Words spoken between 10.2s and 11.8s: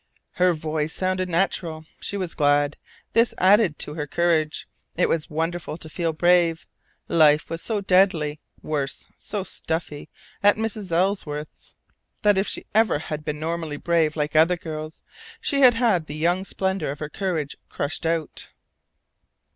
at Mrs. Ellsworth's,